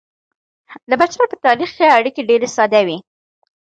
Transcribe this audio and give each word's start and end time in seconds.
د 0.89 0.91
بشر 1.01 1.23
په 1.31 1.37
تاریخ 1.45 1.69
کې 1.77 1.95
اړیکې 1.97 2.21
ډیرې 2.29 2.47
ساده 2.55 2.81
وې. 2.87 2.97